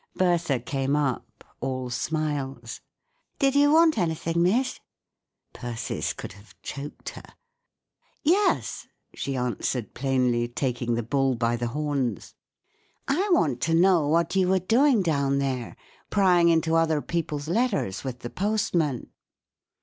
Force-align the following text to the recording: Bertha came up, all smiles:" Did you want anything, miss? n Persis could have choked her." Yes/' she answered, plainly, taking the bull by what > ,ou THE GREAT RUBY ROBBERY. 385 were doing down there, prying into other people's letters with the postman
Bertha 0.15 0.59
came 0.59 0.95
up, 0.95 1.43
all 1.59 1.91
smiles:" 1.91 2.81
Did 3.37 3.53
you 3.53 3.71
want 3.71 3.99
anything, 3.99 4.41
miss? 4.41 4.77
n 4.77 4.81
Persis 5.53 6.13
could 6.13 6.33
have 6.33 6.59
choked 6.63 7.09
her." 7.09 7.35
Yes/' 8.47 8.87
she 9.13 9.35
answered, 9.37 9.93
plainly, 9.93 10.47
taking 10.47 10.95
the 10.95 11.03
bull 11.03 11.35
by 11.35 11.51
what 11.51 11.53
> 11.53 11.53
,ou 11.53 11.57
THE 11.57 11.67
GREAT 11.67 11.67
RUBY 11.67 11.87
ROBBERY. 11.87 13.29
385 13.59 14.47
were 14.49 14.57
doing 14.65 15.03
down 15.03 15.37
there, 15.37 15.75
prying 16.09 16.49
into 16.49 16.73
other 16.73 16.99
people's 16.99 17.47
letters 17.47 18.03
with 18.03 18.21
the 18.21 18.31
postman 18.31 19.11